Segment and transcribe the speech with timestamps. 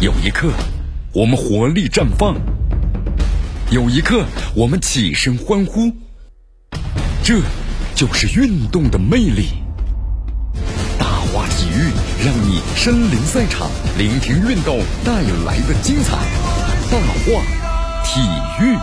[0.00, 0.50] 有一刻，
[1.12, 2.34] 我们活力绽放；
[3.70, 4.24] 有一刻，
[4.56, 5.92] 我们起身欢呼。
[7.22, 7.38] 这
[7.94, 9.50] 就是运动的魅力。
[10.98, 11.92] 大话体育，
[12.24, 13.68] 让你身临赛场，
[13.98, 15.12] 聆听运动带
[15.44, 16.16] 来的精彩。
[16.90, 17.42] 大话
[18.02, 18.20] 体
[18.64, 18.78] 育。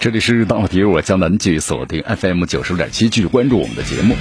[0.00, 4.16] 这里是大话体育，我江南继续锁定 FM 九十点七，继续关注我们的节目。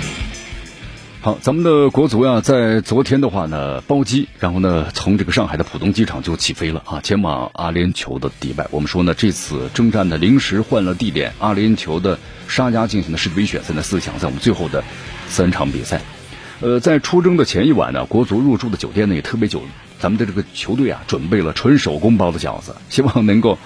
[1.24, 8.68] 好，咱们的国足呀，在昨天的话呢，包机，然后呢，从这个上海的浦东机场就起飞了啊，前往阿联酋的迪拜。
[8.72, 12.20] 我们说呢，这次征战呢，临时换了地点，阿联酋的
[12.50, 14.84] 沙加进行的世界杯选赛的四强赛，我们最后的
[15.30, 16.02] 三场比赛。
[16.59, 19.62] 呃，在出征的前一晚呢，国足入住的酒店呢也特别久，
[20.00, 23.58] 咱们的这个球队啊，准备了纯手工包的饺子，希望能够。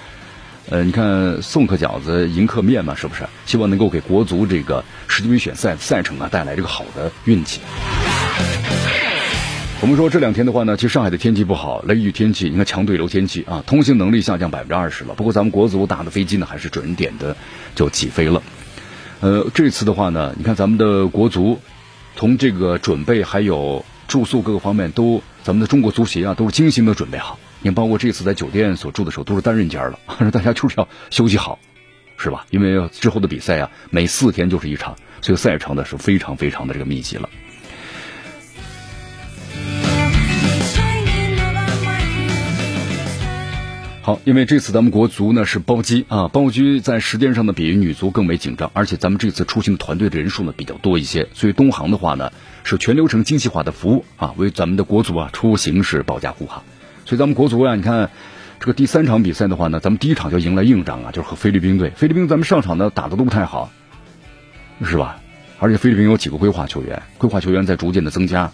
[0.70, 3.24] 呃，你看送客饺子，迎客面嘛，是不是？
[3.46, 7.62] 希望能够给国足这个世界杯选赛赛程啊带来这个好的运气。
[9.80, 15.14] 我们说这两天的话呢，其实上海的天气不好，雷雨天气，你看强对流天气啊，通行能力下降百分之二十了。
[15.14, 17.38] 不过咱们国足打的飞机呢，还是准点的
[17.74, 18.44] 就起飞了。
[19.22, 21.62] 呃，这次的话呢，你看咱们的国足
[22.18, 27.40] 从这个准备还有住宿各个方面都，咱们的中国足协啊都是精心的准备好。
[27.62, 30.00] 你包括这次在酒店所住的时候都是单人间了，
[30.32, 31.60] 大家就是要休息好，
[32.18, 32.46] 是吧？
[32.50, 37.30] 因为之后的比赛啊，每四天就是一场，所以赛程呢是非常非常的这个密集了。
[44.02, 52.32] 好，因为这次咱们国足呢是包机啊，包机在时间上呢比女足更为紧张，而且咱们这次出行的团队的人数呢比较多一些，所以东航的话呢
[52.64, 56.64] 是全流程精细化的服务啊，为咱们的国足啊出行是保驾护航。
[57.08, 58.10] 所以咱们国足呀，你看
[58.60, 61.90] 这个第三场比赛的话呢，咱们第一场就迎来硬仗啊，就是和菲律宾队。
[61.96, 63.72] 菲律宾咱们上场呢打的都不太好，
[64.84, 65.22] 是吧？
[65.58, 68.52] 而且菲律宾有几个规划球员，规划球员在逐渐的增加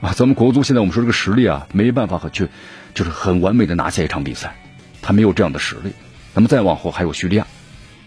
[0.00, 0.14] 啊。
[0.14, 2.48] 咱们国足现在我们说这个实力啊，没办法和去
[2.94, 4.56] 就是很完美的拿下一场比赛，
[5.02, 5.92] 他没有这样的实力。
[6.32, 7.46] 那么再往后还有叙利亚，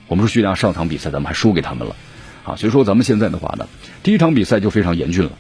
[0.07, 1.95] 我们说叙利亚上场比赛咱们还输给他们了
[2.43, 2.55] 啊。
[2.55, 3.67] 所以说咱们现在的话呢，
[4.01, 5.33] 第一场比赛就非常严峻了。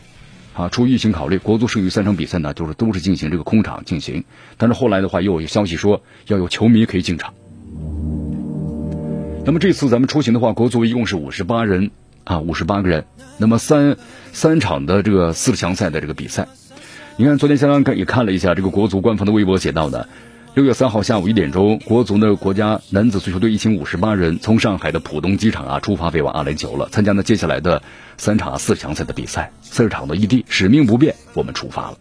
[0.53, 4.23] 啊，出于疫情考虑，国足剩余三场比赛呢，就是都是进行这个空场进行。
[4.57, 7.33] 但是后来的话，又有消息说要有球迷可以进场。
[9.45, 11.91] 那么这次咱们出行的话，国足一共是五十八人
[12.25, 13.05] 啊，五十八个人。
[13.37, 13.95] 那么三
[14.33, 16.47] 三场的这个四强赛的这个比赛，
[17.15, 20.09] 你看昨天刚刚也看了一下这个国足官方的微博写到的。
[20.55, 27.81] 六月三号下午一点钟，国足呢国家男子足球队一行五十八人从上海的浦东机场啊出发飞往阿联酋了，参加呢接下来的
[28.17, 29.51] 三场四强赛的比赛。
[29.61, 31.97] 四场的异地，使命不变，我们出发了。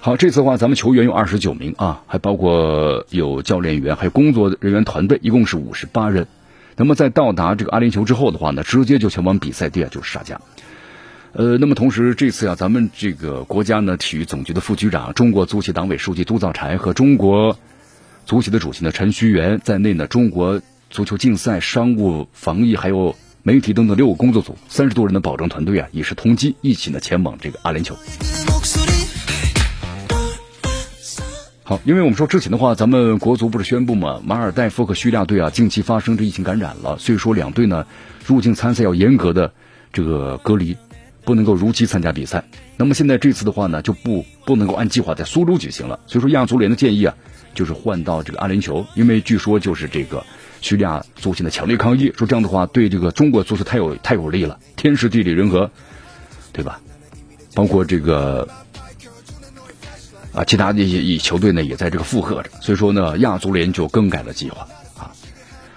[0.00, 6.26] 好，这次的话，咱们球员有二十九名啊，还包括有教练员，还有工作人员团队，一共是五十八人。
[6.76, 10.40] 那么在到达这个阿联酋之后的话呢，直接就前往比赛地啊，就是沙加。
[11.36, 17.58] 呃，那么同时这次啊，咱们这个国家呢，体育总局的副局长、中国足协党委书记杜兆才和中国
[18.24, 27.94] 足协的主席呢陈戌源在内呢，中国足球竞赛、商务、防疫还有媒体等等六个工作组，三十多人的保障团队啊，也是同机一起呢前往这个阿联酋。
[31.64, 37.86] 好，因为我们说之前的话，咱们国足不是宣布嘛，马尔代夫和叙利亚队啊近期发生这疫情感染了，所以说两队呢
[38.24, 39.52] 入境参赛要严格的
[39.92, 40.76] 这个隔离。
[41.24, 42.44] 不能够如期参加比赛，
[42.76, 45.98] 那么现在这次的话呢，就不不能够按计划在苏州举行了。
[46.06, 47.14] 所以说亚足联的建议啊，
[47.54, 50.24] 就是换到这个阿联酋，因为据说就是这个
[50.60, 55.70] 叙利亚足协的强烈抗议，说这样的话对这个中国足球太有太有利了，天时地利人和，
[56.52, 56.80] 对吧？
[57.54, 58.46] 包括这个
[60.32, 64.66] 啊，其他的一些球队呢也在这个附和着，所以说呢，亚足联就更改了计划
[64.98, 65.10] 啊。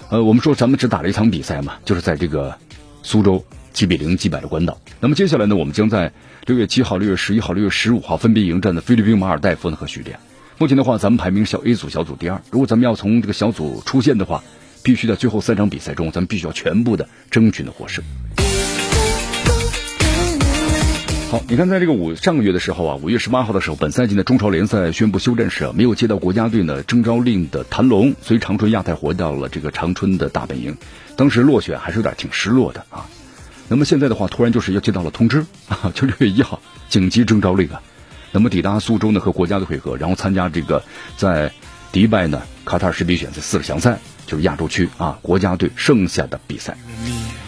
[0.09, 2.57] 呃，我们说咱们只打了一场比赛嘛，就是在这个
[3.01, 3.45] 苏州。
[3.77, 4.81] 七比零击败了关岛。
[4.99, 6.11] 那么接下来呢，我们将在
[6.47, 10.17] 六月七号、六月十一号、六月十五号分别迎战的菲律宾、马尔代夫呢和叙利亚。
[10.57, 12.41] 目前的话，咱们排名小 A 组小组第二。
[12.49, 14.43] 如果咱们要从这个小组出线的话，
[14.81, 18.03] 必须在最后三场比赛中，咱们必须要全部的争取的获胜。
[21.29, 30.75] 好，你看，在这个五上个月的时候啊，五月十八号的时候，本赛季的中超联赛宣布休战时啊，没有接到国家队呢征召令的谭龙随长春亚泰回到了这个长春的大本营，
[31.15, 33.05] 当时落选还是有点挺失落的啊。
[33.69, 37.81] 那么现在的话，突然就是要接到了通知 啊，就六月一号紧急征召令啊。
[38.31, 40.83] 那么抵达苏州呢，和国家队会合，然后参加这个
[41.15, 41.51] 在
[41.91, 46.77] 迪拜呢卡塔尔世杯选赛四强赛，就是亚洲区啊国家队剩下的比赛。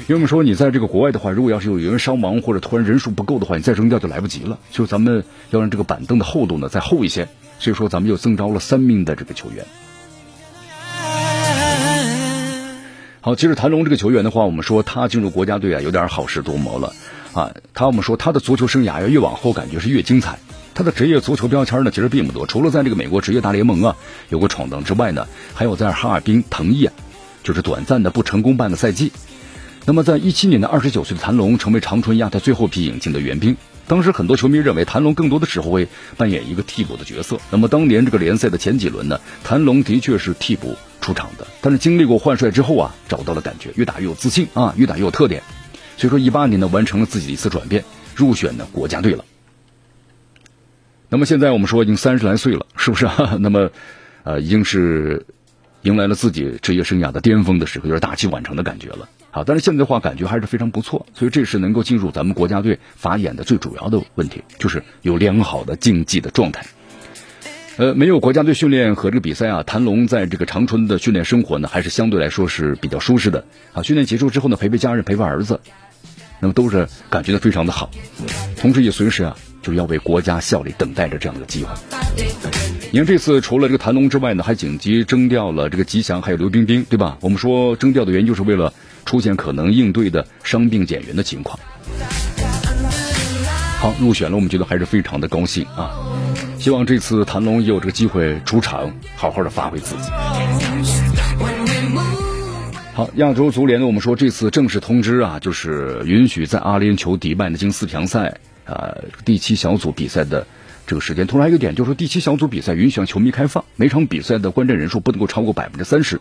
[0.07, 4.57] 因为我们说你在这个国外的话，如果要是有人伤亡或者突然人数不够的话，你再征调就来不及了。
[4.71, 7.27] 就咱们要让这个板凳的厚度呢再厚一些，
[7.59, 9.65] 所以说咱们又增招了三名的这个球员。
[13.21, 16.93] 好，其实谭龙这个球员的话，我们说他进入国家队啊，有点好事多磨了
[17.33, 17.51] 啊。
[17.73, 20.39] 他我们说他的足球生涯呀，越往后感觉是越精彩。
[20.73, 23.97] 他的职业足球标签呢，其实并不多，除了在这个美国职业大联盟啊
[24.29, 26.93] 有过闯荡之外呢，还有在哈尔滨腾毅啊，
[27.43, 29.11] 就是短暂的不成功半个赛季。
[29.85, 33.57] 那么在一七年的二十九岁的谭龙成为长春亚泰最后一批引进的援兵。
[33.87, 37.37] 当时很多球迷认为谭龙更多的时候会扮演一个替补的角色。
[37.51, 40.77] 那么当年这个联赛的前几轮呢，谭龙的确是替补
[41.09, 41.47] 出场的。
[41.59, 45.41] 但是经历过换帅之后啊，找到了感觉，越打越有自信啊，越打越有特点。
[45.97, 47.83] 所以说一八年呢，完成了自己的一次转变，
[48.15, 49.25] 入选呢国家队了。
[51.09, 53.07] 那么现在我们说已经三十来岁了，是不是？
[53.07, 53.37] 啊？
[53.41, 53.71] 那么，
[54.23, 55.25] 呃，已经是
[55.81, 59.09] 迎来了自己职业生涯的巅峰的时候，有点大器晚成的感觉了。
[59.31, 66.63] 好，但是现在的话感觉还是非常不错，所以这是能够进入咱们国家队法眼的最主要的问题，就是有良好的竞技的状态。
[67.79, 73.45] 呃，没有国家队训练和这个比赛啊，谭龙在这个长春的训练生活呢，还是相对来说是比较舒适的。
[73.71, 75.61] 啊，训练结束之后呢，陪陪家人，陪陪儿子，
[76.41, 77.89] 那么都是感觉到非常的好，
[78.57, 81.69] 同时也随时啊，就要为国家效力，等待着这样的机会。
[82.91, 87.17] 你看这次除了这个谭龙之外呢，还紧急征调了这个吉祥还有刘冰冰，对吧？
[87.21, 88.73] 我们说征调的原因就是为了。
[89.05, 91.59] 出现可能应对的伤病减员的情况。
[93.79, 95.89] 好，入选了，我们觉得还是非常的高兴啊！
[96.57, 100.11] 希望这次谭龙也有这个机会出场，好好的发挥自己。
[102.93, 110.45] 好，亚洲足联呢，我们说这次正式通知啊，就是允许在阿联酋迪拜的金四强赛啊第七小组比赛的
[110.85, 111.25] 这个时间。
[111.25, 116.19] 同时还有一个点，就是说第七小组比赛允许向球迷开放，每场比赛的观战人数不能够超过百分之三十。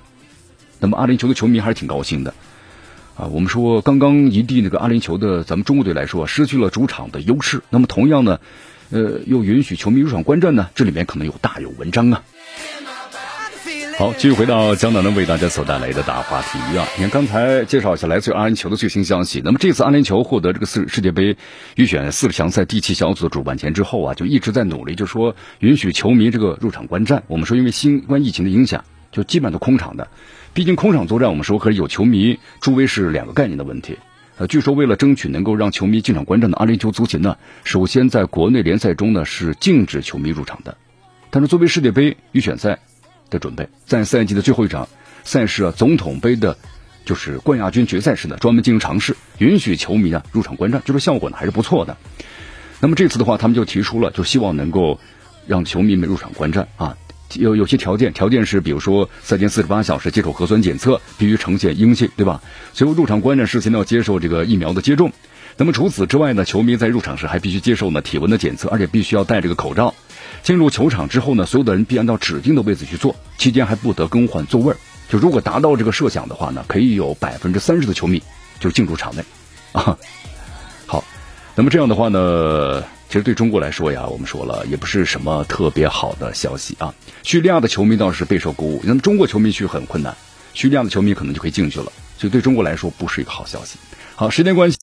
[0.78, 2.32] 那么阿联酋的球迷还是挺高兴的。
[3.16, 7.62] 啊，我们说刚刚一地那个阿联酋的咱们中国队来说，失去了主场的优势。
[7.70, 8.38] 那么同样呢，
[8.90, 12.22] 呃，又允许球迷入场观战呢，这里面可能有大有文章啊。
[13.98, 16.86] 好，继续回到江南呢为大家所带来的大话体育啊。
[16.96, 19.42] 你看刚才介绍一下来自于阿联酋的最新消息。
[19.44, 21.36] 那么这次阿联酋获得这个世世界杯
[21.74, 27.24] 预选四强赛第七小组的主办权之后啊，就一直在努力，就说允许球迷这个入场观战。
[27.26, 30.06] 我们说因为新冠疫情的影响，就基本都空场的。
[30.54, 33.98] 毕竟空场作战，我们说和有球迷助威是两个概念的问题。
[34.38, 40.76] 呃，据说为了争取能够让球迷进场观战的阿联酋足协呢，首先在国内联赛中呢是禁止球迷入场的。
[41.30, 42.78] 但是作为世界杯预选赛
[43.30, 44.88] 的准备，在赛季的最后一场
[45.24, 46.56] 赛事啊，总统杯的，
[47.04, 51.96] 就是冠亚军决赛时呢，专门进行尝试，允许球迷啊入场观战，就说效果呢还是不错的。
[52.78, 55.00] 那么这次的话，他们就提出了，就希望能够
[55.48, 56.96] 让球迷们入场观战啊。
[57.34, 62.40] 有有些条件，条件是比如说三天四十八小时接受核酸检测，必须呈现阴性，对吧？
[62.72, 65.12] 随后入场观战事前要接受这个疫苗的接种。
[65.56, 69.92] 那么除此之外呢，球迷在入场时还必须接受呢体温的检测，而且必须要戴这个口罩。
[70.42, 74.74] 进入球场之后呢，所有的人必按照指定的位置去坐，期间还不得更换座位。
[75.08, 78.22] 就如果达到这个设想的话呢，可以有百分之三十的球迷
[78.60, 79.24] 就进入场内
[79.72, 79.98] 啊。
[80.86, 81.04] 好，
[81.56, 82.82] 那么这样的话呢？
[83.08, 86.94] 其实对中国来说呀，我们说了也不是什么特别好的消息啊。
[87.22, 90.14] 叙利亚的球迷倒是备受鼓舞，那么中国球迷去很困难，
[90.52, 93.78] 叙利亚的球迷可能就可以进去了，所以对中国来说不是一个好消息。
[94.14, 94.76] 好，时间关系。